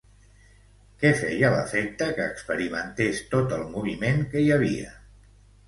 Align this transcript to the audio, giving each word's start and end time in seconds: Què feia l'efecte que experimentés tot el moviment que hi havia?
Què 1.03 1.11
feia 1.19 1.51
l'efecte 1.55 2.07
que 2.17 2.27
experimentés 2.37 3.23
tot 3.37 3.55
el 3.61 3.69
moviment 3.77 4.27
que 4.35 4.45
hi 4.45 4.51
havia? 4.59 4.99